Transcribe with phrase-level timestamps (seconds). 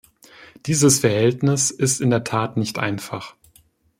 [0.65, 3.35] Dieses Verhältnis ist in der Tat nicht einfach.